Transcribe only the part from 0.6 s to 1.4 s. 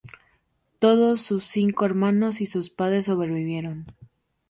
Todos